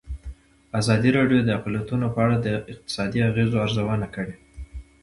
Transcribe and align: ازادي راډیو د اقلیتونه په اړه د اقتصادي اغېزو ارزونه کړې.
ازادي 0.79 1.09
راډیو 1.17 1.39
د 1.43 1.49
اقلیتونه 1.57 2.05
په 2.13 2.19
اړه 2.25 2.35
د 2.39 2.47
اقتصادي 2.73 3.19
اغېزو 3.29 3.55
ارزونه 3.65 4.07
کړې. 4.15 4.35